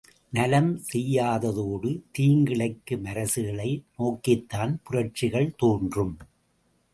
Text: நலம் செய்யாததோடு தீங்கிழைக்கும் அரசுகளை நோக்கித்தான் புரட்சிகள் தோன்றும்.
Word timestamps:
நலம் 0.33 0.69
செய்யாததோடு 0.93 1.89
தீங்கிழைக்கும் 2.19 3.05
அரசுகளை 3.05 3.69
நோக்கித்தான் 3.97 4.73
புரட்சிகள் 4.83 5.55
தோன்றும். 5.57 6.15